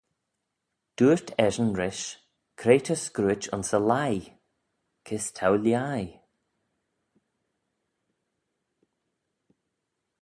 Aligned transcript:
Dooyrt 0.97 1.27
eshyn 1.45 1.71
rish, 1.79 2.05
Cre 2.59 2.75
ta 2.85 2.95
scruit 3.05 3.43
ayns 3.53 3.69
y 3.77 3.79
leigh? 3.89 4.27
kys 5.05 5.25
t'ou 5.35 5.53
lhaih? 5.63 6.11